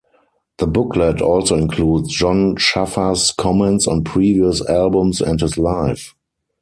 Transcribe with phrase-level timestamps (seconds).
[0.57, 6.15] The booklet also includes Jon Schaffer's comments on previous albums and his life.